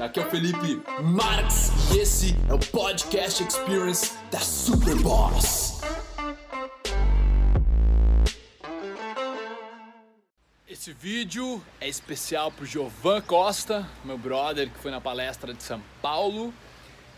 [0.00, 5.80] aqui é o Felipe Marx e esse é o Podcast Experience da Superboss.
[10.68, 15.82] Esse vídeo é especial pro Giovan Costa, meu brother que foi na palestra de São
[16.00, 16.54] Paulo,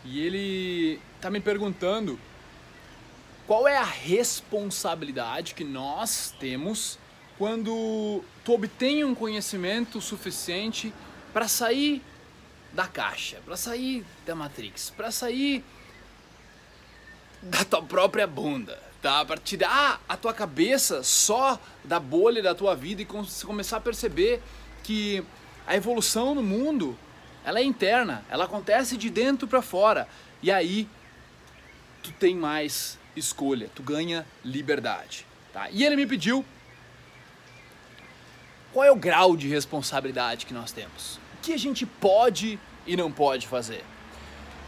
[0.03, 2.19] e ele tá me perguntando
[3.45, 6.97] qual é a responsabilidade que nós temos
[7.37, 10.91] quando tu obtém um conhecimento suficiente
[11.31, 12.01] para sair
[12.73, 15.63] da caixa, para sair da Matrix, para sair
[17.41, 19.25] da tua própria bunda, tá?
[19.25, 24.41] Para tirar a tua cabeça só da bolha da tua vida e começar a perceber
[24.83, 25.23] que
[25.65, 26.97] a evolução no mundo,
[27.43, 30.07] ela é interna, ela acontece de dentro para fora.
[30.41, 30.87] E aí
[32.03, 35.69] tu tem mais escolha, tu ganha liberdade, tá?
[35.71, 36.45] E ele me pediu
[38.71, 41.19] qual é o grau de responsabilidade que nós temos?
[41.41, 43.83] Que a gente pode e não pode fazer?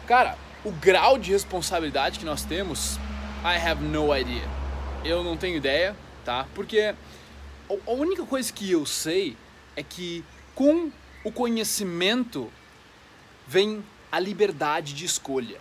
[0.08, 2.98] Cara, o grau de responsabilidade que nós temos,
[3.44, 4.48] I have no idea.
[5.04, 6.48] Eu não tenho ideia, tá?
[6.56, 6.96] Porque
[7.70, 9.38] a única coisa que eu sei
[9.76, 10.24] é que
[10.56, 10.92] com
[11.24, 12.52] o conhecimento
[13.48, 15.60] vem a liberdade de escolha.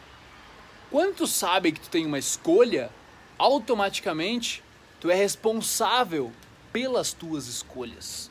[0.91, 2.91] Quando tu sabe que tu tem uma escolha,
[3.39, 4.63] automaticamente
[5.01, 6.33] tu é responsável
[6.73, 8.31] pelas tuas escolhas.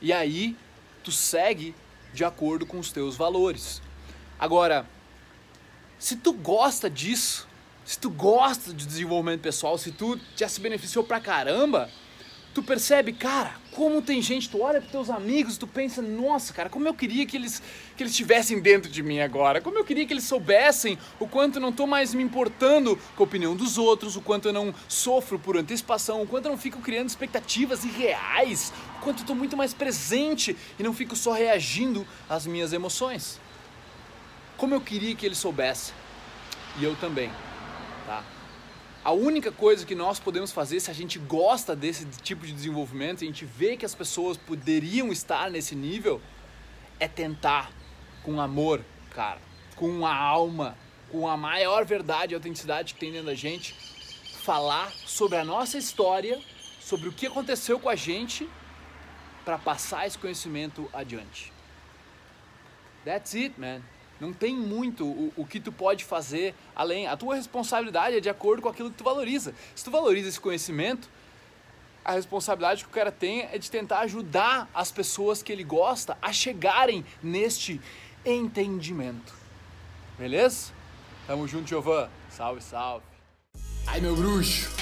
[0.00, 0.56] E aí
[1.02, 1.74] tu segue
[2.12, 3.82] de acordo com os teus valores.
[4.38, 4.86] Agora,
[5.98, 7.48] se tu gosta disso,
[7.84, 11.90] se tu gosta de desenvolvimento pessoal, se tu já se beneficiou pra caramba,
[12.54, 16.68] tu percebe, cara, como tem gente, tu olha pros teus amigos, tu pensa, nossa, cara,
[16.68, 17.62] como eu queria que eles
[17.96, 19.60] que eles estivessem dentro de mim agora.
[19.60, 23.22] Como eu queria que eles soubessem o quanto eu não tô mais me importando com
[23.22, 26.58] a opinião dos outros, o quanto eu não sofro por antecipação, o quanto eu não
[26.58, 31.32] fico criando expectativas irreais, o quanto eu tô muito mais presente e não fico só
[31.32, 33.40] reagindo às minhas emoções.
[34.56, 35.94] Como eu queria que eles soubessem.
[36.78, 37.30] E eu também,
[38.06, 38.22] tá?
[39.04, 43.24] A única coisa que nós podemos fazer se a gente gosta desse tipo de desenvolvimento,
[43.24, 46.20] a gente vê que as pessoas poderiam estar nesse nível,
[47.00, 47.72] é tentar
[48.22, 48.80] com amor,
[49.10, 49.40] cara,
[49.74, 50.78] com a alma,
[51.10, 53.74] com a maior verdade e autenticidade que tem dentro da gente,
[54.44, 56.40] falar sobre a nossa história,
[56.80, 58.48] sobre o que aconteceu com a gente
[59.44, 61.52] para passar esse conhecimento adiante.
[63.04, 63.82] That's it, man.
[64.22, 67.08] Não tem muito o, o que tu pode fazer além.
[67.08, 69.52] A tua responsabilidade é de acordo com aquilo que tu valoriza.
[69.74, 71.10] Se tu valoriza esse conhecimento,
[72.04, 76.16] a responsabilidade que o cara tem é de tentar ajudar as pessoas que ele gosta
[76.22, 77.80] a chegarem neste
[78.24, 79.34] entendimento.
[80.16, 80.72] Beleza?
[81.26, 82.08] Tamo junto, Giovan.
[82.30, 83.04] Salve, salve.
[83.88, 84.81] Ai, meu bruxo.